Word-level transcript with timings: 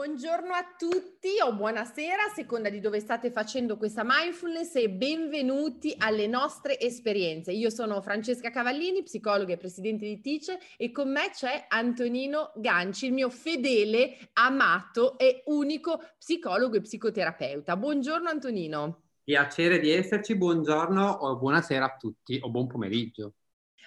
Buongiorno 0.00 0.54
a 0.54 0.64
tutti 0.78 1.28
o 1.44 1.52
buonasera 1.52 2.22
a 2.22 2.34
seconda 2.34 2.70
di 2.70 2.80
dove 2.80 3.00
state 3.00 3.30
facendo 3.30 3.76
questa 3.76 4.00
mindfulness 4.02 4.76
e 4.76 4.88
benvenuti 4.88 5.94
alle 5.98 6.26
nostre 6.26 6.80
esperienze. 6.80 7.52
Io 7.52 7.68
sono 7.68 8.00
Francesca 8.00 8.48
Cavallini, 8.48 9.02
psicologa 9.02 9.52
e 9.52 9.58
presidente 9.58 10.06
di 10.06 10.22
Tice 10.22 10.58
e 10.78 10.90
con 10.90 11.12
me 11.12 11.28
c'è 11.34 11.66
Antonino 11.68 12.52
Ganci, 12.56 13.08
il 13.08 13.12
mio 13.12 13.28
fedele, 13.28 14.16
amato 14.32 15.18
e 15.18 15.42
unico 15.48 16.02
psicologo 16.18 16.76
e 16.76 16.80
psicoterapeuta. 16.80 17.76
Buongiorno 17.76 18.30
Antonino. 18.30 19.02
Piacere 19.22 19.80
di 19.80 19.90
esserci, 19.90 20.34
buongiorno 20.34 21.08
o 21.08 21.36
buonasera 21.36 21.84
a 21.84 21.96
tutti 21.98 22.38
o 22.40 22.48
buon 22.48 22.68
pomeriggio. 22.68 23.34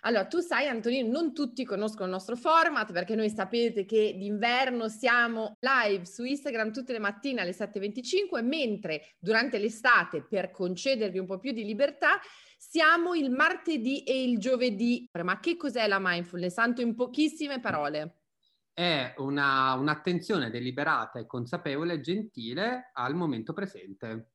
Allora, 0.02 0.26
tu 0.26 0.40
sai, 0.40 0.68
Antonino, 0.68 1.10
non 1.10 1.34
tutti 1.34 1.64
conoscono 1.64 2.06
il 2.06 2.12
nostro 2.12 2.36
format 2.36 2.92
perché 2.92 3.16
noi 3.16 3.30
sapete 3.30 3.86
che 3.86 4.16
d'inverno 4.18 4.90
siamo 4.90 5.56
live 5.60 6.06
su 6.06 6.24
Instagram 6.24 6.72
tutte 6.74 6.92
le 6.92 7.00
mattine 7.00 7.42
alle 7.42 7.52
7.25, 7.52 8.44
mentre 8.44 9.16
durante 9.18 9.58
l'estate, 9.58 10.24
per 10.24 10.52
concedervi 10.52 11.20
un 11.20 11.26
po' 11.26 11.40
più 11.40 11.52
di 11.52 11.64
libertà, 11.64 12.20
siamo 12.58 13.14
il 13.14 13.30
martedì 13.30 14.04
e 14.04 14.24
il 14.24 14.40
giovedì. 14.40 15.10
Ma 15.24 15.40
che 15.40 15.56
cos'è 15.56 15.88
la 15.88 16.00
mindfulness? 16.00 16.54
Santo 16.54 16.82
in 16.82 16.96
pochissime 16.96 17.60
parole. 17.60 18.18
È 18.74 19.14
una, 19.18 19.74
un'attenzione 19.74 20.50
deliberata 20.50 21.20
e 21.20 21.28
consapevole 21.28 21.94
e 21.94 22.02
gentile 22.02 22.90
al 22.94 23.14
momento 23.16 23.54
presente. 23.54 24.33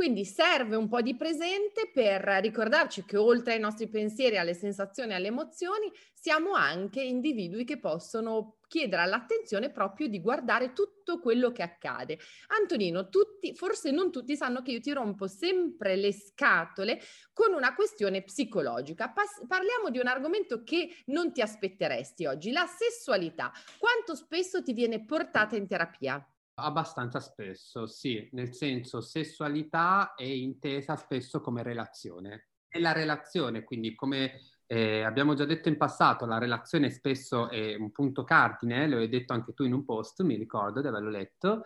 Quindi 0.00 0.24
serve 0.24 0.76
un 0.76 0.88
po' 0.88 1.02
di 1.02 1.14
presente 1.14 1.90
per 1.92 2.22
ricordarci 2.40 3.04
che 3.04 3.18
oltre 3.18 3.52
ai 3.52 3.60
nostri 3.60 3.86
pensieri, 3.86 4.38
alle 4.38 4.54
sensazioni, 4.54 5.12
alle 5.12 5.26
emozioni, 5.26 5.92
siamo 6.14 6.52
anche 6.52 7.02
individui 7.02 7.66
che 7.66 7.78
possono 7.78 8.60
chiedere 8.66 9.02
all'attenzione 9.02 9.70
proprio 9.70 10.08
di 10.08 10.22
guardare 10.22 10.72
tutto 10.72 11.20
quello 11.20 11.52
che 11.52 11.62
accade. 11.62 12.18
Antonino, 12.58 13.10
tutti, 13.10 13.54
forse 13.54 13.90
non 13.90 14.10
tutti 14.10 14.36
sanno 14.36 14.62
che 14.62 14.70
io 14.70 14.80
ti 14.80 14.90
rompo 14.90 15.26
sempre 15.26 15.96
le 15.96 16.14
scatole 16.14 16.98
con 17.34 17.52
una 17.52 17.74
questione 17.74 18.22
psicologica. 18.22 19.10
Pas- 19.10 19.44
parliamo 19.46 19.90
di 19.90 19.98
un 19.98 20.06
argomento 20.06 20.62
che 20.62 20.96
non 21.08 21.30
ti 21.30 21.42
aspetteresti 21.42 22.24
oggi, 22.24 22.52
la 22.52 22.64
sessualità. 22.64 23.52
Quanto 23.78 24.14
spesso 24.14 24.62
ti 24.62 24.72
viene 24.72 25.04
portata 25.04 25.56
in 25.56 25.66
terapia? 25.66 26.26
Abbastanza 26.60 27.20
spesso, 27.20 27.86
sì, 27.86 28.28
nel 28.32 28.54
senso 28.54 29.00
sessualità 29.00 30.14
è 30.14 30.24
intesa 30.24 30.96
spesso 30.96 31.40
come 31.40 31.62
relazione. 31.62 32.48
E 32.68 32.80
la 32.80 32.92
relazione, 32.92 33.64
quindi 33.64 33.94
come 33.94 34.40
eh, 34.66 35.02
abbiamo 35.02 35.34
già 35.34 35.44
detto 35.44 35.68
in 35.68 35.76
passato, 35.76 36.26
la 36.26 36.38
relazione 36.38 36.90
spesso 36.90 37.48
è 37.48 37.74
un 37.74 37.90
punto 37.90 38.22
cardine, 38.22 38.86
lo 38.88 38.98
hai 38.98 39.08
detto 39.08 39.32
anche 39.32 39.52
tu 39.52 39.64
in 39.64 39.72
un 39.72 39.84
post, 39.84 40.22
mi 40.22 40.36
ricordo 40.36 40.80
di 40.80 40.86
averlo 40.86 41.10
letto, 41.10 41.64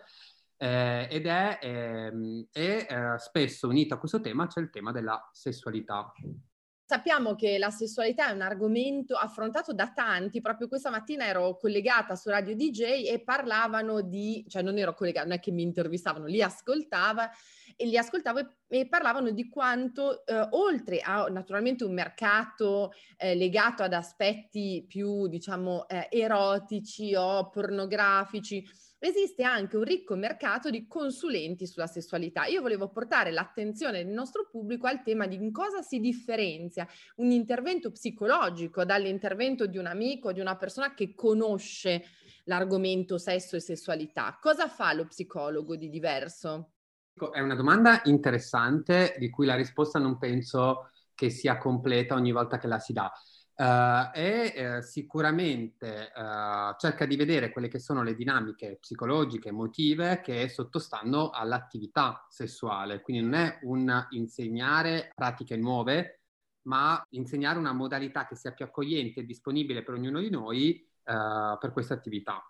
eh, 0.57 1.07
ed 1.11 1.27
è, 1.27 1.59
ehm, 1.61 2.47
è 2.51 2.87
eh, 2.89 3.19
spesso 3.19 3.67
unito 3.67 3.93
a 3.93 3.97
questo 3.97 4.21
tema 4.21 4.47
c'è 4.47 4.59
il 4.61 4.69
tema 4.69 4.91
della 4.91 5.29
sessualità. 5.31 6.11
Sappiamo 6.87 7.33
che 7.33 7.57
la 7.57 7.71
sessualità 7.71 8.29
è 8.29 8.31
un 8.31 8.41
argomento 8.41 9.15
affrontato 9.15 9.73
da 9.73 9.91
tanti, 9.91 10.39
proprio 10.39 10.67
questa 10.67 10.91
mattina 10.91 11.25
ero 11.25 11.57
collegata 11.57 12.15
su 12.15 12.29
Radio 12.29 12.55
DJ 12.55 13.07
e 13.07 13.23
parlavano 13.25 14.01
di, 14.01 14.45
cioè 14.47 14.61
non 14.61 14.77
ero 14.77 14.93
collegata, 14.93 15.25
non 15.25 15.37
è 15.37 15.39
che 15.39 15.49
mi 15.49 15.63
intervistavano, 15.63 16.27
li 16.27 16.43
ascoltava 16.43 17.27
e 17.75 17.87
li 17.87 17.97
ascoltavo 17.97 18.37
e, 18.37 18.47
e 18.67 18.87
parlavano 18.87 19.31
di 19.31 19.49
quanto 19.49 20.23
eh, 20.27 20.47
oltre 20.51 20.99
a 20.99 21.25
naturalmente 21.25 21.83
un 21.83 21.93
mercato 21.93 22.91
eh, 23.17 23.33
legato 23.33 23.81
ad 23.81 23.93
aspetti 23.93 24.85
più 24.87 25.27
diciamo 25.27 25.87
eh, 25.87 26.07
erotici 26.11 27.15
o 27.15 27.49
pornografici, 27.49 28.63
esiste 28.99 29.43
anche 29.43 29.77
un 29.77 29.83
ricco 29.83 30.15
mercato 30.15 30.69
di 30.69 30.87
consulenti 30.87 31.67
sulla 31.67 31.87
sessualità. 31.87 32.45
Io 32.45 32.61
volevo 32.61 32.89
portare 32.89 33.31
l'attenzione 33.31 34.03
del 34.03 34.13
nostro 34.13 34.47
pubblico 34.49 34.87
al 34.87 35.03
tema 35.03 35.27
di 35.27 35.35
in 35.35 35.51
cosa 35.51 35.81
si 35.81 35.99
differenzia 35.99 36.87
un 37.17 37.31
intervento 37.31 37.91
psicologico 37.91 38.85
dall'intervento 38.85 39.67
di 39.67 39.77
un 39.77 39.85
amico, 39.85 40.31
di 40.31 40.39
una 40.39 40.55
persona 40.55 40.93
che 40.93 41.13
conosce 41.13 42.03
l'argomento 42.45 43.17
sesso 43.17 43.55
e 43.55 43.59
sessualità. 43.59 44.37
Cosa 44.41 44.67
fa 44.67 44.93
lo 44.93 45.05
psicologo 45.05 45.75
di 45.75 45.89
diverso? 45.89 46.71
È 47.31 47.39
una 47.39 47.55
domanda 47.55 48.01
interessante 48.05 49.15
di 49.17 49.29
cui 49.29 49.45
la 49.45 49.55
risposta 49.55 49.99
non 49.99 50.17
penso 50.17 50.89
che 51.13 51.29
sia 51.29 51.57
completa 51.57 52.13
ogni 52.13 52.31
volta 52.31 52.57
che 52.57 52.67
la 52.67 52.79
si 52.79 52.91
dà. 52.91 53.11
Uh, 53.57 54.11
e 54.13 54.77
uh, 54.77 54.81
sicuramente 54.81 56.11
uh, 56.13 56.75
cerca 56.77 57.05
di 57.05 57.15
vedere 57.15 57.51
quelle 57.51 57.69
che 57.69 57.79
sono 57.79 58.03
le 58.03 58.13
dinamiche 58.13 58.79
psicologiche, 58.81 59.47
emotive 59.47 60.19
che 60.19 60.49
sottostanno 60.49 61.29
all'attività 61.29 62.25
sessuale. 62.29 62.99
Quindi 62.99 63.23
non 63.23 63.33
è 63.35 63.59
un 63.61 64.07
insegnare 64.09 65.11
pratiche 65.15 65.55
nuove, 65.55 66.19
ma 66.63 67.01
insegnare 67.11 67.57
una 67.57 67.71
modalità 67.71 68.27
che 68.27 68.35
sia 68.35 68.51
più 68.51 68.65
accogliente 68.65 69.21
e 69.21 69.25
disponibile 69.25 69.83
per 69.83 69.93
ognuno 69.93 70.19
di 70.19 70.29
noi 70.29 70.85
per 71.05 71.69
questa 71.71 71.93
attività. 71.93 72.43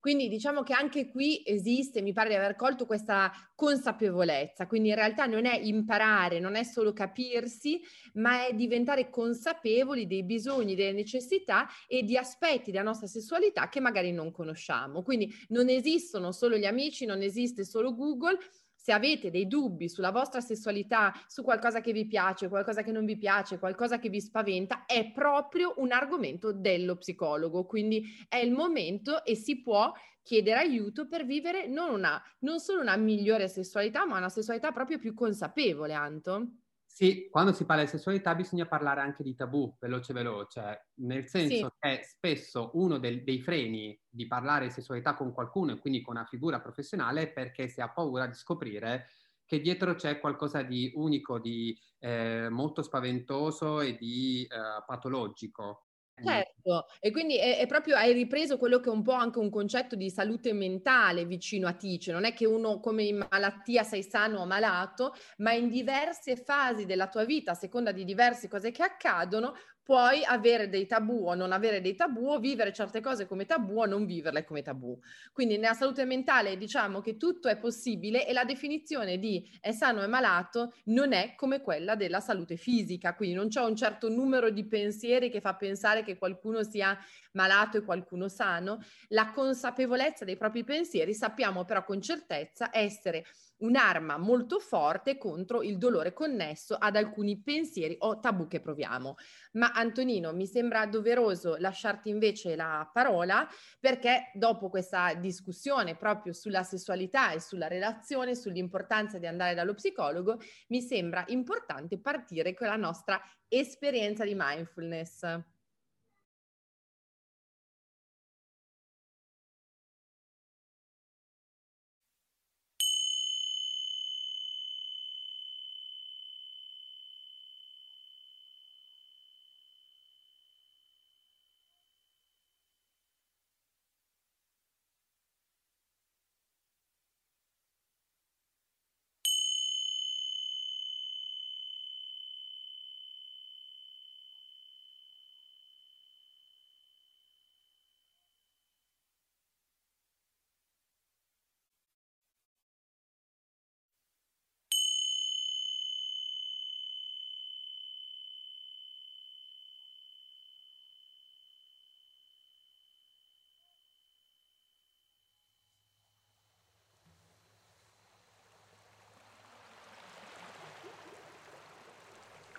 Quindi 0.00 0.28
diciamo 0.28 0.62
che 0.62 0.72
anche 0.72 1.08
qui 1.08 1.42
esiste, 1.44 2.02
mi 2.02 2.12
pare 2.12 2.28
di 2.28 2.34
aver 2.36 2.54
colto 2.54 2.86
questa 2.86 3.32
consapevolezza, 3.54 4.66
quindi 4.66 4.90
in 4.90 4.94
realtà 4.94 5.26
non 5.26 5.44
è 5.44 5.58
imparare, 5.58 6.38
non 6.38 6.54
è 6.54 6.62
solo 6.62 6.92
capirsi, 6.92 7.80
ma 8.14 8.46
è 8.46 8.54
diventare 8.54 9.10
consapevoli 9.10 10.06
dei 10.06 10.24
bisogni, 10.24 10.74
delle 10.74 10.92
necessità 10.92 11.66
e 11.86 12.02
di 12.02 12.16
aspetti 12.16 12.70
della 12.70 12.84
nostra 12.84 13.06
sessualità 13.06 13.68
che 13.68 13.80
magari 13.80 14.12
non 14.12 14.30
conosciamo. 14.30 15.02
Quindi 15.02 15.32
non 15.48 15.68
esistono 15.68 16.32
solo 16.32 16.56
gli 16.56 16.64
amici, 16.66 17.04
non 17.04 17.22
esiste 17.22 17.64
solo 17.64 17.94
Google, 17.94 18.38
se 18.88 18.94
avete 18.94 19.30
dei 19.30 19.46
dubbi 19.46 19.86
sulla 19.86 20.10
vostra 20.10 20.40
sessualità, 20.40 21.12
su 21.26 21.42
qualcosa 21.42 21.82
che 21.82 21.92
vi 21.92 22.06
piace, 22.06 22.48
qualcosa 22.48 22.82
che 22.82 22.90
non 22.90 23.04
vi 23.04 23.18
piace, 23.18 23.58
qualcosa 23.58 23.98
che 23.98 24.08
vi 24.08 24.18
spaventa, 24.18 24.86
è 24.86 25.12
proprio 25.12 25.74
un 25.76 25.92
argomento 25.92 26.54
dello 26.54 26.96
psicologo. 26.96 27.66
Quindi 27.66 28.02
è 28.30 28.36
il 28.36 28.50
momento 28.50 29.26
e 29.26 29.34
si 29.34 29.60
può 29.60 29.92
chiedere 30.22 30.60
aiuto 30.60 31.06
per 31.06 31.26
vivere 31.26 31.66
non, 31.66 31.92
una, 31.92 32.18
non 32.38 32.60
solo 32.60 32.80
una 32.80 32.96
migliore 32.96 33.46
sessualità, 33.46 34.06
ma 34.06 34.16
una 34.16 34.30
sessualità 34.30 34.72
proprio 34.72 34.98
più 34.98 35.12
consapevole, 35.12 35.92
Anto. 35.92 36.52
Sì, 36.90 37.28
quando 37.30 37.52
si 37.52 37.64
parla 37.64 37.84
di 37.84 37.88
sessualità 37.90 38.34
bisogna 38.34 38.66
parlare 38.66 39.00
anche 39.02 39.22
di 39.22 39.34
tabù, 39.34 39.76
veloce 39.78 40.12
veloce, 40.12 40.88
nel 40.94 41.28
senso 41.28 41.66
sì. 41.68 41.76
che 41.78 42.00
spesso 42.02 42.70
uno 42.74 42.98
del, 42.98 43.22
dei 43.22 43.40
freni 43.40 43.96
di 44.08 44.26
parlare 44.26 44.66
di 44.66 44.72
sessualità 44.72 45.14
con 45.14 45.32
qualcuno 45.32 45.72
e 45.72 45.78
quindi 45.78 46.00
con 46.00 46.16
una 46.16 46.24
figura 46.24 46.60
professionale 46.60 47.22
è 47.22 47.32
perché 47.32 47.68
si 47.68 47.80
ha 47.80 47.90
paura 47.92 48.26
di 48.26 48.34
scoprire 48.34 49.06
che 49.44 49.60
dietro 49.60 49.94
c'è 49.94 50.18
qualcosa 50.18 50.62
di 50.62 50.90
unico, 50.94 51.38
di 51.38 51.78
eh, 52.00 52.48
molto 52.50 52.82
spaventoso 52.82 53.80
e 53.80 53.96
di 53.96 54.42
eh, 54.42 54.82
patologico. 54.84 55.87
Certo, 56.20 56.86
e 56.98 57.12
quindi 57.12 57.38
è, 57.38 57.58
è, 57.58 57.66
proprio 57.66 57.94
hai 57.94 58.12
ripreso 58.12 58.56
quello 58.58 58.80
che 58.80 58.88
è 58.88 58.92
un 58.92 59.02
po' 59.02 59.12
anche 59.12 59.38
un 59.38 59.50
concetto 59.50 59.94
di 59.94 60.10
salute 60.10 60.52
mentale 60.52 61.24
vicino 61.26 61.68
a 61.68 61.74
te, 61.74 61.96
cioè 62.00 62.12
non 62.12 62.24
è 62.24 62.34
che 62.34 62.44
uno 62.44 62.80
come 62.80 63.04
in 63.04 63.24
malattia 63.30 63.84
sei 63.84 64.02
sano 64.02 64.40
o 64.40 64.44
malato, 64.44 65.14
ma 65.38 65.52
in 65.52 65.68
diverse 65.68 66.34
fasi 66.34 66.86
della 66.86 67.08
tua 67.08 67.24
vita, 67.24 67.52
a 67.52 67.54
seconda 67.54 67.92
di 67.92 68.04
diverse 68.04 68.48
cose 68.48 68.72
che 68.72 68.82
accadono, 68.82 69.54
puoi 69.88 70.22
avere 70.22 70.68
dei 70.68 70.86
tabù 70.86 71.28
o 71.28 71.34
non 71.34 71.50
avere 71.50 71.80
dei 71.80 71.94
tabù 71.94 72.28
o 72.28 72.38
vivere 72.38 72.74
certe 72.74 73.00
cose 73.00 73.26
come 73.26 73.46
tabù 73.46 73.78
o 73.78 73.86
non 73.86 74.04
viverle 74.04 74.44
come 74.44 74.60
tabù. 74.60 74.98
Quindi 75.32 75.56
nella 75.56 75.72
salute 75.72 76.04
mentale 76.04 76.58
diciamo 76.58 77.00
che 77.00 77.16
tutto 77.16 77.48
è 77.48 77.56
possibile 77.56 78.26
e 78.26 78.34
la 78.34 78.44
definizione 78.44 79.18
di 79.18 79.50
è 79.62 79.72
sano 79.72 80.02
e 80.02 80.06
malato 80.06 80.74
non 80.88 81.14
è 81.14 81.34
come 81.36 81.62
quella 81.62 81.94
della 81.94 82.20
salute 82.20 82.56
fisica, 82.56 83.14
quindi 83.14 83.34
non 83.34 83.48
c'è 83.48 83.62
un 83.62 83.74
certo 83.76 84.10
numero 84.10 84.50
di 84.50 84.66
pensieri 84.66 85.30
che 85.30 85.40
fa 85.40 85.54
pensare 85.54 86.02
che 86.02 86.18
qualcuno 86.18 86.62
sia 86.62 86.94
malato 87.32 87.78
e 87.78 87.82
qualcuno 87.82 88.28
sano. 88.28 88.80
La 89.08 89.30
consapevolezza 89.32 90.26
dei 90.26 90.36
propri 90.36 90.64
pensieri 90.64 91.14
sappiamo 91.14 91.64
però 91.64 91.82
con 91.82 92.02
certezza 92.02 92.68
essere 92.70 93.24
un'arma 93.58 94.18
molto 94.18 94.58
forte 94.58 95.16
contro 95.18 95.62
il 95.62 95.78
dolore 95.78 96.12
connesso 96.12 96.74
ad 96.74 96.96
alcuni 96.96 97.40
pensieri 97.42 97.96
o 98.00 98.20
tabù 98.20 98.46
che 98.46 98.60
proviamo. 98.60 99.14
Ma 99.52 99.72
Antonino, 99.72 100.32
mi 100.32 100.46
sembra 100.46 100.86
doveroso 100.86 101.56
lasciarti 101.56 102.08
invece 102.08 102.56
la 102.56 102.88
parola 102.92 103.46
perché 103.80 104.30
dopo 104.34 104.68
questa 104.68 105.14
discussione 105.14 105.96
proprio 105.96 106.32
sulla 106.32 106.62
sessualità 106.62 107.32
e 107.32 107.40
sulla 107.40 107.68
relazione, 107.68 108.34
sull'importanza 108.34 109.18
di 109.18 109.26
andare 109.26 109.54
dallo 109.54 109.74
psicologo, 109.74 110.38
mi 110.68 110.80
sembra 110.80 111.24
importante 111.28 111.98
partire 112.00 112.54
con 112.54 112.66
la 112.66 112.76
nostra 112.76 113.20
esperienza 113.48 114.24
di 114.24 114.34
mindfulness. 114.36 115.57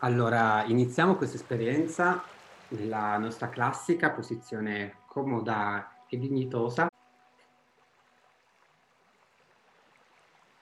Allora, 0.01 0.63
iniziamo 0.63 1.15
questa 1.15 1.35
esperienza 1.35 2.23
nella 2.69 3.17
nostra 3.17 3.49
classica 3.49 4.11
posizione 4.11 4.99
comoda 5.07 6.05
e 6.07 6.17
dignitosa. 6.17 6.87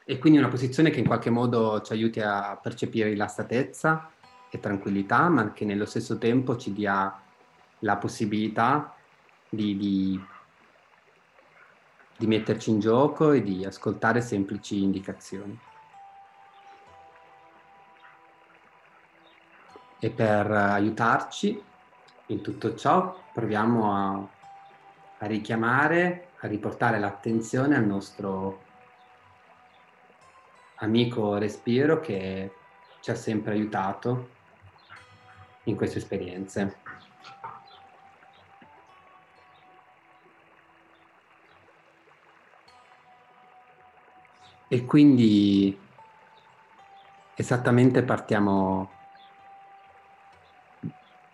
E 0.03 0.17
quindi 0.17 0.39
una 0.39 0.47
posizione 0.47 0.89
che 0.89 0.99
in 0.99 1.05
qualche 1.05 1.29
modo 1.29 1.81
ci 1.81 1.91
aiuti 1.91 2.19
a 2.19 2.57
percepire 2.59 3.09
rilassatezza 3.09 4.09
e 4.49 4.59
tranquillità, 4.59 5.29
ma 5.29 5.53
che 5.53 5.65
nello 5.65 5.85
stesso 5.85 6.17
tempo 6.17 6.57
ci 6.57 6.73
dia 6.73 7.21
la 7.79 7.97
possibilità 7.97 8.95
di, 9.49 9.77
di, 9.77 10.25
di 12.17 12.25
metterci 12.25 12.71
in 12.71 12.79
gioco 12.79 13.33
e 13.33 13.43
di 13.43 13.63
ascoltare 13.63 14.19
semplici 14.21 14.81
indicazioni. 14.81 15.59
E 19.99 20.09
per 20.11 20.51
aiutarci 20.51 21.63
in 22.27 22.41
tutto 22.41 22.75
ciò 22.75 23.17
proviamo 23.33 23.93
a, 23.93 24.27
a 25.19 25.25
richiamare, 25.25 26.29
a 26.39 26.47
riportare 26.47 26.99
l'attenzione 26.99 27.75
al 27.75 27.85
nostro 27.85 28.65
amico 30.75 31.37
respiro 31.37 31.99
che 31.99 32.51
ci 33.01 33.11
ha 33.11 33.15
sempre 33.15 33.53
aiutato 33.53 34.29
in 35.63 35.75
queste 35.75 35.97
esperienze. 35.97 36.77
E 44.69 44.85
quindi 44.85 45.79
esattamente 47.35 48.03
partiamo 48.03 48.96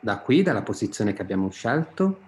da 0.03 0.17
qui, 0.17 0.43
dalla 0.43 0.63
posizione 0.63 1.13
che 1.13 1.21
abbiamo 1.21 1.49
scelto, 1.49 2.19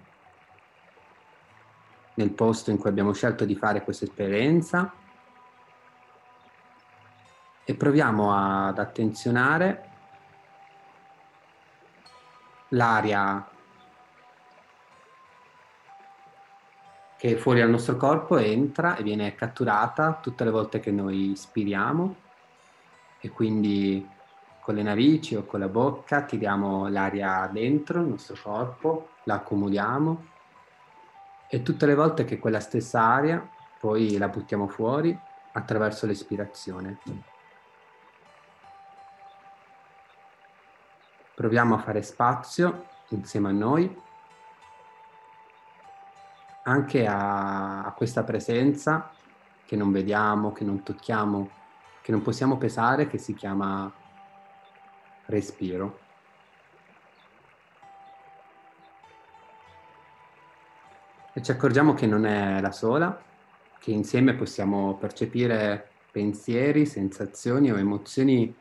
nel 2.14 2.32
posto 2.32 2.72
in 2.72 2.78
cui 2.78 2.90
abbiamo 2.90 3.12
scelto 3.12 3.44
di 3.44 3.54
fare 3.54 3.84
questa 3.84 4.06
esperienza. 4.06 4.94
E 7.66 7.76
proviamo 7.76 8.34
ad 8.34 8.80
attenzionare 8.80 9.90
l'aria 12.70 13.46
che 17.18 17.36
fuori 17.36 17.60
dal 17.60 17.70
nostro 17.70 17.98
corpo 17.98 18.38
entra 18.38 18.96
e 18.96 19.04
viene 19.04 19.36
catturata 19.36 20.14
tutte 20.22 20.46
le 20.46 20.52
volte 20.52 20.80
che 20.80 20.92
noi 20.92 21.32
ispiriamo 21.32 22.16
e 23.20 23.30
quindi 23.30 24.15
con 24.66 24.74
le 24.74 24.82
narici 24.82 25.36
o 25.36 25.46
con 25.46 25.60
la 25.60 25.68
bocca 25.68 26.24
tiriamo 26.24 26.88
l'aria 26.88 27.48
dentro 27.54 28.02
il 28.02 28.08
nostro 28.08 28.36
corpo, 28.42 29.10
la 29.26 29.36
accumuliamo 29.36 30.26
e 31.48 31.62
tutte 31.62 31.86
le 31.86 31.94
volte 31.94 32.26
che 32.26 32.40
quella 32.40 32.60
stessa 32.60 33.00
aria 33.00 33.48
poi 33.80 34.18
la 34.18 34.28
buttiamo 34.28 34.68
fuori 34.68 35.16
attraverso 35.52 36.08
l'espirazione. 36.08 36.98
Proviamo 41.36 41.76
a 41.76 41.78
fare 41.78 42.02
spazio 42.02 42.88
insieme 43.10 43.50
a 43.50 43.52
noi 43.52 44.02
anche 46.64 47.06
a, 47.06 47.84
a 47.84 47.92
questa 47.92 48.24
presenza 48.24 49.12
che 49.64 49.76
non 49.76 49.92
vediamo, 49.92 50.52
che 50.54 50.64
non 50.64 50.82
tocchiamo, 50.82 51.50
che 52.02 52.10
non 52.10 52.24
possiamo 52.24 52.58
pesare, 52.58 53.06
che 53.06 53.20
si 53.20 53.36
chiama 53.36 53.94
respiro. 55.26 56.00
E 61.34 61.42
ci 61.42 61.52
accorgiamo 61.52 61.94
che 61.94 62.06
non 62.06 62.26
è 62.26 62.62
la 62.62 62.72
sola, 62.72 63.22
che 63.80 63.92
insieme 63.92 64.36
possiamo 64.36 64.96
percepire 64.96 65.90
pensieri, 66.12 66.86
sensazioni 66.86 67.72
o 67.72 67.78
emozioni 67.78 68.56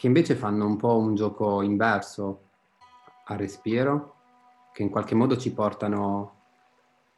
che 0.00 0.06
invece 0.06 0.34
fanno 0.34 0.64
un 0.64 0.76
po' 0.76 0.96
un 0.96 1.14
gioco 1.14 1.60
inverso 1.60 2.44
al 3.26 3.36
respiro, 3.36 4.14
che 4.72 4.82
in 4.82 4.88
qualche 4.88 5.14
modo 5.14 5.36
ci 5.36 5.52
portano 5.52 6.36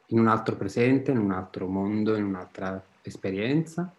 in 0.07 0.19
un 0.19 0.27
altro 0.27 0.57
presente, 0.57 1.11
in 1.11 1.17
un 1.17 1.31
altro 1.31 1.67
mondo, 1.67 2.17
in 2.17 2.25
un'altra 2.25 2.83
esperienza. 3.01 3.89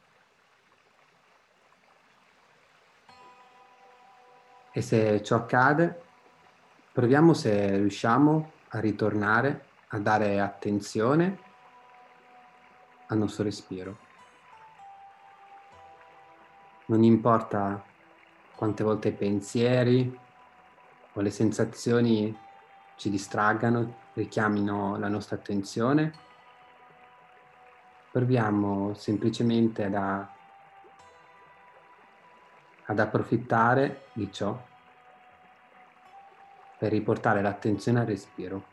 E 4.76 4.82
se 4.82 5.22
ciò 5.22 5.36
accade, 5.36 6.02
proviamo 6.90 7.32
se 7.32 7.76
riusciamo 7.76 8.50
a 8.70 8.80
ritornare 8.80 9.66
a 9.90 10.00
dare 10.00 10.40
attenzione 10.40 11.38
al 13.06 13.18
nostro 13.18 13.44
respiro. 13.44 13.98
Non 16.86 17.04
importa 17.04 17.84
quante 18.56 18.82
volte 18.82 19.10
i 19.10 19.12
pensieri 19.12 20.18
o 21.12 21.20
le 21.20 21.30
sensazioni 21.30 22.36
ci 22.96 23.10
distraggano, 23.10 23.98
richiamino 24.14 24.98
la 24.98 25.06
nostra 25.06 25.36
attenzione, 25.36 26.12
proviamo 28.10 28.92
semplicemente 28.94 29.84
a 29.84 30.28
ad 32.86 32.98
approfittare 32.98 34.06
di 34.12 34.30
ciò 34.32 34.56
per 36.78 36.90
riportare 36.90 37.40
l'attenzione 37.40 38.00
al 38.00 38.06
respiro. 38.06 38.72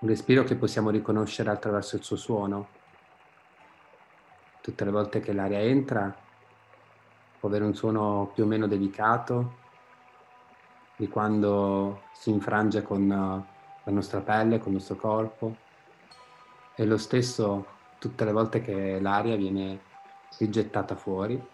Un 0.00 0.08
respiro 0.08 0.42
che 0.42 0.56
possiamo 0.56 0.90
riconoscere 0.90 1.50
attraverso 1.50 1.94
il 1.94 2.02
suo 2.02 2.16
suono. 2.16 2.68
Tutte 4.60 4.84
le 4.84 4.90
volte 4.90 5.20
che 5.20 5.32
l'aria 5.32 5.60
entra 5.60 6.12
può 7.38 7.48
avere 7.48 7.64
un 7.64 7.74
suono 7.74 8.32
più 8.34 8.42
o 8.42 8.46
meno 8.46 8.66
delicato 8.66 9.60
di 10.96 11.08
quando 11.08 12.02
si 12.12 12.30
infrange 12.30 12.82
con 12.82 13.50
la 13.84 13.92
nostra 13.92 14.20
pelle, 14.20 14.58
con 14.58 14.68
il 14.68 14.74
nostro 14.74 14.96
corpo. 14.96 15.56
E 16.74 16.84
lo 16.84 16.96
stesso 16.96 17.66
tutte 17.98 18.24
le 18.24 18.32
volte 18.32 18.60
che 18.60 18.98
l'aria 19.00 19.36
viene 19.36 19.80
rigettata 20.38 20.96
fuori. 20.96 21.50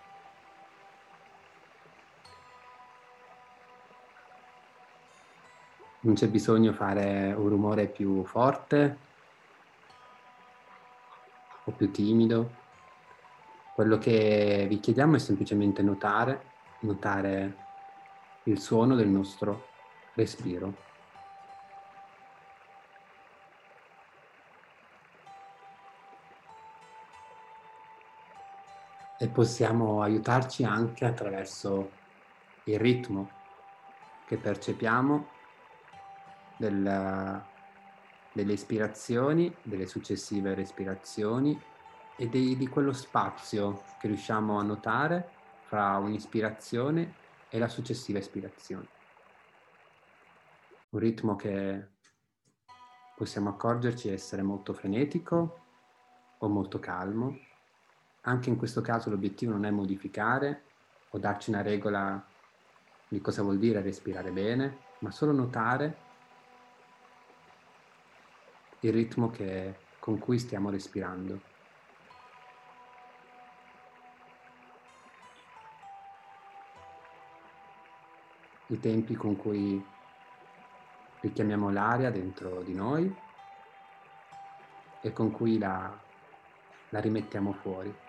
Non 6.01 6.15
c'è 6.15 6.29
bisogno 6.29 6.73
fare 6.73 7.35
un 7.37 7.49
rumore 7.49 7.87
più 7.87 8.25
forte 8.25 8.99
o 11.65 11.73
più 11.73 11.91
timido. 11.91 12.67
Quello 13.75 13.99
che 13.99 14.67
vi 14.69 14.81
chiediamo 14.81 15.17
è 15.17 15.19
semplicemente 15.19 15.83
notare, 15.83 16.43
notare 16.81 17.57
il 18.45 18.59
suono 18.59 18.95
del 18.95 19.09
nostro 19.09 19.67
respiro. 20.15 20.88
E 29.19 29.29
possiamo 29.29 30.01
aiutarci 30.01 30.63
anche 30.65 31.05
attraverso 31.05 31.91
il 32.65 32.79
ritmo 32.79 33.31
che 34.27 34.37
percepiamo 34.37 35.29
del, 36.57 37.43
delle 38.33 38.53
ispirazioni, 38.53 39.53
delle 39.63 39.87
successive 39.87 40.55
respirazioni 40.55 41.61
e 42.17 42.29
di, 42.29 42.57
di 42.57 42.69
quello 42.69 42.93
spazio 42.93 43.83
che 43.99 44.07
riusciamo 44.07 44.59
a 44.59 44.63
notare 44.63 45.31
fra 45.63 45.97
un'ispirazione 45.97 47.15
e 47.49 47.59
la 47.59 47.69
successiva 47.69 48.19
ispirazione. 48.19 48.87
Un 50.91 50.99
ritmo 51.01 51.35
che 51.35 51.89
possiamo 53.17 53.51
accorgerci 53.51 54.09
essere 54.09 54.43
molto 54.43 54.73
frenetico 54.73 55.65
o 56.39 56.49
molto 56.49 56.79
calmo 56.79 57.37
anche 58.23 58.49
in 58.49 58.57
questo 58.57 58.81
caso 58.81 59.11
l'obiettivo 59.11 59.53
non 59.53 59.65
è 59.65 59.71
modificare 59.71 60.63
o 61.11 61.19
darci 61.19 61.51
una 61.51 61.63
regola 61.63 62.23
di 63.09 63.21
cosa 63.21 63.43
vuol 63.43 63.59
dire 63.59 63.81
respirare 63.81 64.31
bene, 64.31 64.79
ma 65.01 65.11
solo 65.11 65.33
notare 65.33 66.07
il 68.81 68.93
ritmo 68.93 69.31
che, 69.31 69.75
con 69.99 70.19
cui 70.19 70.39
stiamo 70.39 70.71
respirando. 70.71 71.41
I 78.69 78.79
tempi 78.81 79.15
con 79.15 79.35
cui 79.37 79.83
richiamiamo 81.21 81.71
l'aria 81.71 82.11
dentro 82.11 82.63
di 82.63 82.75
noi 82.75 83.13
e 85.01 85.13
con 85.13 85.31
cui 85.33 85.59
la, 85.59 85.99
la 86.91 87.01
rimettiamo 87.01 87.53
fuori. 87.55 88.08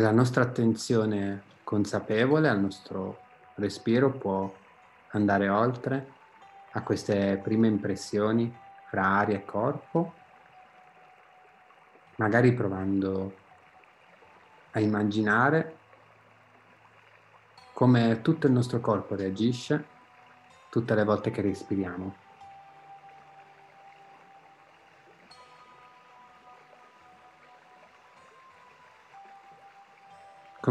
La 0.00 0.10
nostra 0.10 0.42
attenzione 0.42 1.42
consapevole 1.64 2.48
al 2.48 2.60
nostro 2.60 3.20
respiro 3.56 4.10
può 4.10 4.50
andare 5.10 5.48
oltre 5.50 6.12
a 6.72 6.82
queste 6.82 7.38
prime 7.42 7.66
impressioni 7.66 8.54
fra 8.88 9.04
aria 9.04 9.36
e 9.36 9.44
corpo, 9.44 10.14
magari 12.16 12.54
provando 12.54 13.36
a 14.72 14.80
immaginare 14.80 15.76
come 17.74 18.22
tutto 18.22 18.46
il 18.46 18.52
nostro 18.52 18.80
corpo 18.80 19.14
reagisce 19.14 19.84
tutte 20.70 20.94
le 20.94 21.04
volte 21.04 21.30
che 21.30 21.42
respiriamo. 21.42 22.21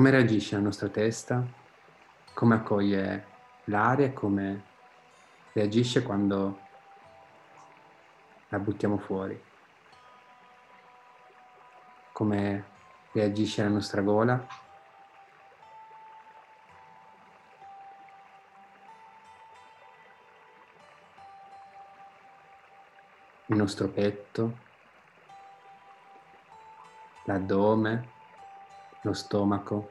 Come 0.01 0.13
reagisce 0.13 0.55
la 0.55 0.63
nostra 0.63 0.87
testa? 0.87 1.45
Come 2.33 2.55
accoglie 2.55 3.25
l'aria 3.65 4.11
come 4.13 4.63
reagisce 5.53 6.01
quando 6.01 6.59
la 8.49 8.57
buttiamo 8.57 8.97
fuori? 8.97 9.39
Come 12.13 12.65
reagisce 13.11 13.61
la 13.61 13.69
nostra 13.69 14.01
gola? 14.01 14.43
Il 23.45 23.55
nostro 23.55 23.87
petto, 23.87 24.57
l'addome, 27.25 28.19
lo 29.01 29.13
stomaco, 29.13 29.89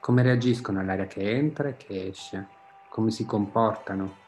come 0.00 0.22
reagiscono 0.22 0.80
all'aria 0.80 1.06
che 1.06 1.20
entra 1.20 1.68
e 1.68 1.76
che 1.76 2.08
esce, 2.08 2.46
come 2.88 3.10
si 3.10 3.26
comportano. 3.26 4.26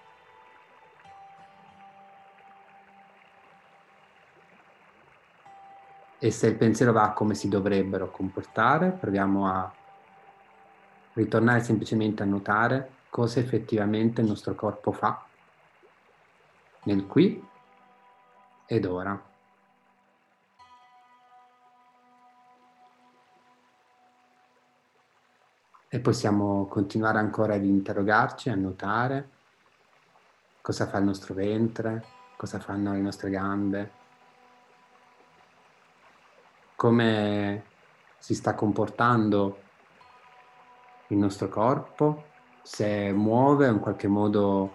E 6.19 6.31
se 6.31 6.49
il 6.49 6.57
pensiero 6.57 6.93
va 6.93 7.13
come 7.13 7.35
si 7.35 7.49
dovrebbero 7.49 8.11
comportare, 8.11 8.91
proviamo 8.91 9.47
a 9.47 9.73
ritornare 11.15 11.61
semplicemente 11.61 12.23
a 12.23 12.27
notare 12.27 12.99
cosa 13.09 13.41
effettivamente 13.41 14.21
il 14.21 14.29
nostro 14.29 14.55
corpo 14.55 14.93
fa 14.93 15.25
nel 16.85 17.07
qui 17.07 17.43
ed 18.67 18.85
ora. 18.85 19.30
E 25.93 25.99
possiamo 25.99 26.67
continuare 26.67 27.19
ancora 27.19 27.55
ad 27.55 27.65
interrogarci, 27.65 28.49
a 28.49 28.55
notare 28.55 29.29
cosa 30.61 30.87
fa 30.87 30.99
il 30.99 31.05
nostro 31.05 31.35
ventre, 31.35 32.05
cosa 32.37 32.61
fanno 32.61 32.93
le 32.93 33.01
nostre 33.01 33.29
gambe, 33.29 33.91
come 36.77 37.65
si 38.19 38.37
sta 38.37 38.55
comportando 38.55 39.63
il 41.09 41.17
nostro 41.17 41.49
corpo, 41.49 42.27
se 42.63 43.13
muove 43.13 43.67
in 43.67 43.81
qualche 43.81 44.07
modo 44.07 44.75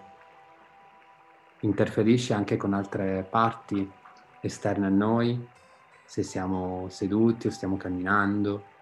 interferisce 1.60 2.34
anche 2.34 2.58
con 2.58 2.74
altre 2.74 3.26
parti 3.28 3.90
esterne 4.40 4.86
a 4.86 4.90
noi, 4.90 5.48
se 6.04 6.22
siamo 6.22 6.88
seduti 6.90 7.46
o 7.46 7.50
stiamo 7.50 7.78
camminando. 7.78 8.74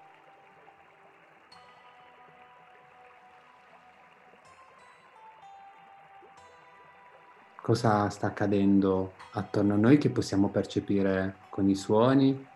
Cosa 7.64 8.10
sta 8.10 8.26
accadendo 8.26 9.14
attorno 9.30 9.72
a 9.72 9.78
noi 9.78 9.96
che 9.96 10.10
possiamo 10.10 10.50
percepire 10.50 11.36
con 11.48 11.66
i 11.66 11.74
suoni 11.74 12.46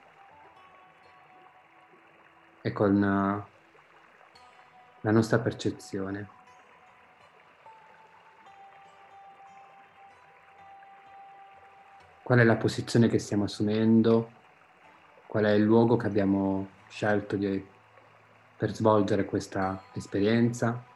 e 2.61 2.73
con 2.73 2.95
uh, 2.95 3.43
la 5.01 5.11
nostra 5.11 5.39
percezione. 5.39 6.29
Qual 12.23 12.41
è 12.41 12.45
la 12.45 12.57
posizione 12.57 13.09
che 13.09 13.19
stiamo 13.19 13.45
assumendo? 13.45 14.31
Qual 15.27 15.45
è 15.45 15.53
il 15.53 15.63
luogo 15.63 15.97
che 15.97 16.07
abbiamo 16.07 16.69
scelto 16.89 17.37
di, 17.37 17.67
per 18.59 18.75
svolgere 18.75 19.25
questa 19.25 19.85
esperienza? 19.95 20.88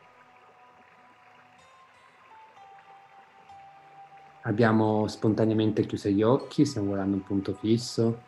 Abbiamo 4.45 5.07
spontaneamente 5.07 5.87
chiuso 5.87 6.09
gli 6.09 6.23
occhi, 6.23 6.65
stiamo 6.65 6.89
guardando 6.89 7.17
un 7.17 7.23
punto 7.23 7.55
fisso 7.55 8.23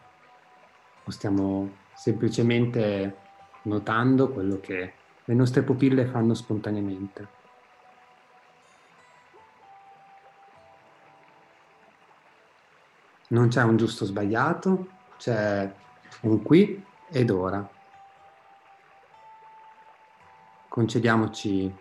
o 1.04 1.10
stiamo 1.10 1.82
semplicemente 1.94 3.16
notando 3.62 4.30
quello 4.30 4.60
che 4.60 4.92
le 5.24 5.34
nostre 5.34 5.62
pupille 5.62 6.06
fanno 6.06 6.34
spontaneamente. 6.34 7.28
Non 13.28 13.48
c'è 13.48 13.62
un 13.62 13.76
giusto 13.76 14.04
o 14.04 14.06
sbagliato, 14.06 14.88
c'è 15.16 15.72
un 16.22 16.42
qui 16.42 16.84
ed 17.08 17.30
ora. 17.30 17.68
Concediamoci 20.68 21.74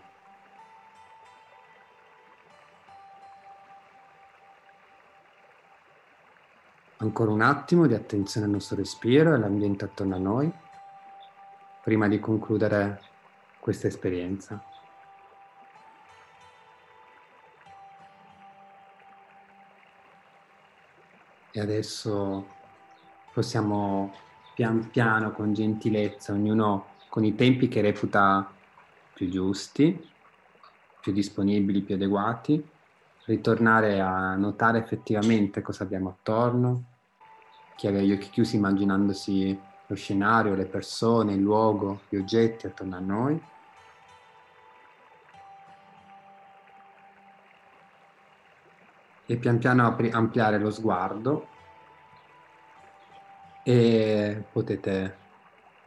Ancora 7.04 7.32
un 7.32 7.42
attimo 7.42 7.86
di 7.86 7.96
attenzione 7.96 8.46
al 8.46 8.54
nostro 8.54 8.78
respiro 8.78 9.32
e 9.32 9.34
all'ambiente 9.34 9.84
attorno 9.84 10.16
a 10.16 10.20
noi, 10.20 10.50
prima 11.84 12.08
di 12.08 12.18
concludere 12.18 13.02
questa 13.60 13.88
esperienza. 13.88 14.64
E 21.52 21.60
adesso 21.60 22.48
possiamo 23.34 24.14
pian 24.56 24.90
piano, 24.90 25.34
con 25.34 25.54
gentilezza, 25.54 26.32
ognuno 26.32 26.86
con 27.10 27.26
i 27.26 27.36
tempi 27.36 27.68
che 27.68 27.82
reputa 27.82 28.50
più 29.14 29.30
giusti, 29.30 30.10
più 31.02 31.12
disponibili, 31.12 31.82
più 31.82 31.96
adeguati, 31.96 32.66
ritornare 33.26 34.00
a 34.00 34.36
notare 34.36 34.78
effettivamente 34.78 35.62
cosa 35.62 35.84
abbiamo 35.84 36.08
attorno, 36.08 36.92
chi 37.76 37.88
aveva 37.88 38.04
gli 38.04 38.12
occhi 38.12 38.30
chiusi 38.30 38.56
immaginandosi 38.56 39.60
lo 39.88 39.96
scenario, 39.96 40.56
le 40.56 40.66
persone, 40.66 41.34
il 41.34 41.42
luogo, 41.42 42.02
gli 42.10 42.16
oggetti 42.16 42.68
attorno 42.68 42.96
a 42.96 43.00
noi. 43.00 43.42
E 49.26 49.36
pian 49.38 49.58
piano 49.58 49.88
apri- 49.88 50.12
ampliare 50.12 50.60
lo 50.60 50.70
sguardo 50.70 51.48
e 53.64 54.44
potete 54.52 55.18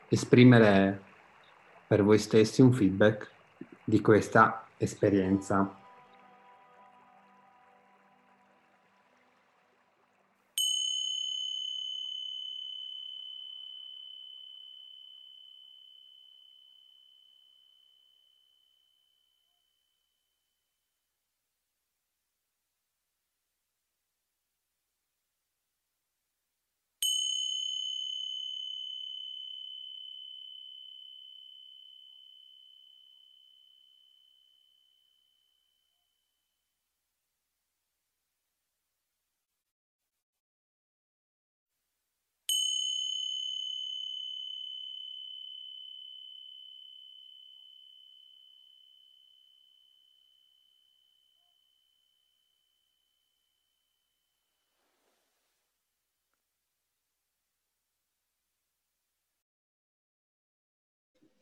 esprimere 0.08 1.02
per 1.86 2.02
voi 2.02 2.18
stessi 2.18 2.62
un 2.62 2.72
feedback 2.72 3.30
di 3.84 4.00
questa 4.00 4.66
esperienza 4.78 5.85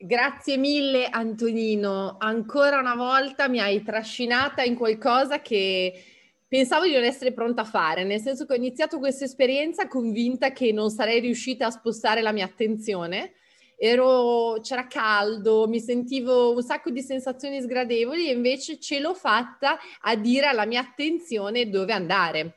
Grazie 0.06 0.58
mille 0.58 1.08
Antonino, 1.08 2.16
ancora 2.18 2.78
una 2.78 2.94
volta 2.94 3.48
mi 3.48 3.58
hai 3.58 3.82
trascinata 3.82 4.62
in 4.62 4.74
qualcosa 4.74 5.40
che 5.40 5.94
pensavo 6.46 6.84
di 6.84 6.92
non 6.92 7.04
essere 7.04 7.32
pronta 7.32 7.62
a 7.62 7.64
fare, 7.64 8.04
nel 8.04 8.20
senso 8.20 8.44
che 8.44 8.52
ho 8.52 8.56
iniziato 8.56 8.98
questa 8.98 9.24
esperienza 9.24 9.88
convinta 9.88 10.52
che 10.52 10.72
non 10.72 10.90
sarei 10.90 11.20
riuscita 11.20 11.64
a 11.64 11.70
spostare 11.70 12.20
la 12.20 12.32
mia 12.32 12.44
attenzione. 12.44 13.32
Ero, 13.78 14.58
c'era 14.60 14.86
caldo, 14.88 15.66
mi 15.68 15.80
sentivo 15.80 16.52
un 16.52 16.62
sacco 16.62 16.90
di 16.90 17.00
sensazioni 17.00 17.62
sgradevoli 17.62 18.28
e 18.28 18.32
invece 18.32 18.78
ce 18.78 19.00
l'ho 19.00 19.14
fatta 19.14 19.78
a 20.02 20.16
dire 20.16 20.48
alla 20.48 20.66
mia 20.66 20.80
attenzione 20.80 21.70
dove 21.70 21.94
andare 21.94 22.56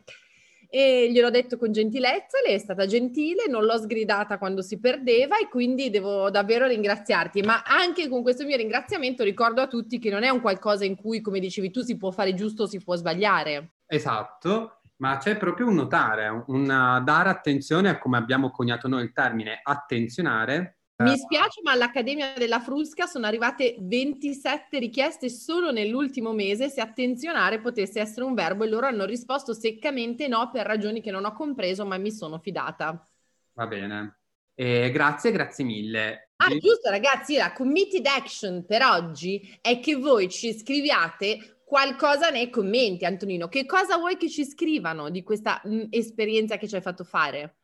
e 0.70 1.10
gliel'ho 1.12 1.30
detto 1.30 1.58
con 1.58 1.72
gentilezza, 1.72 2.40
lei 2.46 2.56
è 2.56 2.60
stata 2.60 2.86
gentile, 2.86 3.46
non 3.48 3.64
l'ho 3.64 3.78
sgridata 3.78 4.38
quando 4.38 4.62
si 4.62 4.80
perdeva 4.80 5.38
e 5.38 5.48
quindi 5.50 5.90
devo 5.90 6.30
davvero 6.30 6.68
ringraziarti, 6.68 7.42
ma 7.42 7.64
anche 7.64 8.08
con 8.08 8.22
questo 8.22 8.46
mio 8.46 8.58
ringraziamento 8.58 9.24
ricordo 9.24 9.62
a 9.62 9.68
tutti 9.68 10.00
che 10.00 10.10
non 10.10 10.24
è 10.24 10.30
un 10.30 10.42
qualcosa 10.42 10.86
in 10.86 10.96
cui, 10.96 11.22
come 11.22 11.40
dicevi 11.40 11.72
tu, 11.72 11.82
si 11.82 11.98
può 11.98 12.12
fare 12.12 12.34
giusto 12.34 12.64
o 12.64 12.68
si 12.68 12.80
può 12.80 12.96
sbagliare. 12.96 13.74
Esatto, 13.86 14.82
ma 14.98 15.18
c'è 15.18 15.38
proprio 15.38 15.68
un 15.68 15.76
notare, 15.76 16.44
un 16.48 16.66
dare 16.66 17.30
attenzione 17.30 17.90
a 17.90 17.98
come 17.98 18.18
abbiamo 18.18 18.52
coniato 18.52 18.88
noi 18.88 19.04
il 19.04 19.14
termine 19.14 19.60
attenzionare 19.64 20.77
mi 21.04 21.16
spiace, 21.16 21.62
ma 21.64 21.74
all'Accademia 21.74 22.34
della 22.36 22.60
Frusca 22.60 23.06
sono 23.06 23.28
arrivate 23.28 23.76
27 23.80 24.80
richieste 24.80 25.30
solo 25.30 25.72
nell'ultimo 25.72 26.34
mese 26.34 26.70
se 26.70 26.82
attenzionare 26.82 27.60
potesse 27.60 28.00
essere 28.00 28.26
un 28.26 28.34
verbo 28.34 28.64
e 28.64 28.68
loro 28.68 28.88
hanno 28.88 29.06
risposto 29.06 29.54
seccamente 29.54 30.28
no 30.28 30.50
per 30.52 30.66
ragioni 30.66 31.00
che 31.02 31.12
non 31.12 31.26
ho 31.26 31.34
compreso, 31.34 31.86
ma 31.86 31.98
mi 31.98 32.12
sono 32.12 32.40
fidata. 32.40 33.08
Va 33.54 33.68
bene. 33.68 34.18
Eh, 34.56 34.90
grazie, 34.90 35.32
grazie 35.32 35.64
mille. 35.64 36.32
Ah, 36.38 36.50
giusto 36.58 36.90
ragazzi, 36.90 37.36
la 37.36 37.54
committed 37.54 38.06
action 38.08 38.66
per 38.66 38.82
oggi 38.82 39.56
è 39.62 39.80
che 39.80 39.96
voi 39.96 40.30
ci 40.30 40.58
scriviate 40.58 41.62
qualcosa 41.64 42.30
nei 42.30 42.50
commenti, 42.50 43.06
Antonino. 43.06 43.48
Che 43.50 43.68
cosa 43.68 43.98
vuoi 43.98 44.18
che 44.18 44.30
ci 44.30 44.46
scrivano 44.46 45.12
di 45.12 45.22
questa 45.22 45.62
mh, 45.64 45.76
mm, 45.76 45.84
esperienza 45.92 46.58
che 46.58 46.68
ci 46.68 46.74
hai 46.74 46.82
fatto 46.82 47.04
fare? 47.04 47.58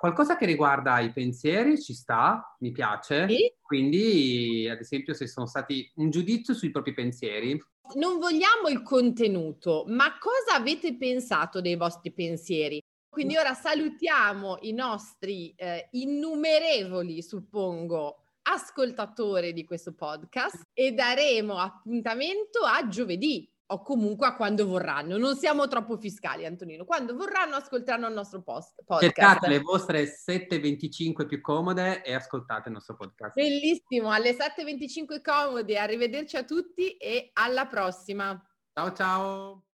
Qualcosa 0.00 0.38
che 0.38 0.46
riguarda 0.46 0.98
i 1.00 1.12
pensieri 1.12 1.78
ci 1.78 1.92
sta, 1.92 2.56
mi 2.60 2.72
piace. 2.72 3.28
Sì? 3.28 3.52
Quindi, 3.60 4.66
ad 4.66 4.80
esempio, 4.80 5.12
se 5.12 5.26
sono 5.26 5.44
stati 5.44 5.92
un 5.96 6.08
giudizio 6.08 6.54
sui 6.54 6.70
propri 6.70 6.94
pensieri. 6.94 7.62
Non 7.96 8.18
vogliamo 8.18 8.68
il 8.70 8.80
contenuto, 8.80 9.84
ma 9.88 10.16
cosa 10.18 10.56
avete 10.56 10.96
pensato 10.96 11.60
dei 11.60 11.76
vostri 11.76 12.12
pensieri? 12.12 12.82
Quindi 13.10 13.36
ora 13.36 13.52
salutiamo 13.52 14.60
i 14.62 14.72
nostri 14.72 15.52
eh, 15.54 15.88
innumerevoli, 15.90 17.20
suppongo, 17.20 18.22
ascoltatori 18.44 19.52
di 19.52 19.66
questo 19.66 19.92
podcast 19.92 20.62
e 20.72 20.92
daremo 20.92 21.58
appuntamento 21.58 22.60
a 22.60 22.88
giovedì 22.88 23.46
o 23.72 23.82
comunque 23.82 24.26
a 24.26 24.34
quando 24.34 24.66
vorranno. 24.66 25.16
Non 25.16 25.36
siamo 25.36 25.68
troppo 25.68 25.96
fiscali, 25.96 26.44
Antonino. 26.44 26.84
Quando 26.84 27.14
vorranno 27.14 27.56
ascolteranno 27.56 28.08
il 28.08 28.14
nostro 28.14 28.42
post- 28.42 28.82
podcast. 28.84 29.02
Cercate 29.02 29.48
le 29.48 29.60
vostre 29.60 30.04
7.25 30.04 31.26
più 31.26 31.40
comode 31.40 32.02
e 32.02 32.14
ascoltate 32.14 32.68
il 32.68 32.74
nostro 32.74 32.96
podcast. 32.96 33.34
Bellissimo, 33.34 34.10
alle 34.10 34.32
7.25 34.36 35.20
comode. 35.22 35.78
Arrivederci 35.78 36.36
a 36.36 36.44
tutti 36.44 36.96
e 36.96 37.30
alla 37.34 37.66
prossima. 37.66 38.40
Ciao 38.72 38.92
ciao. 38.92 39.69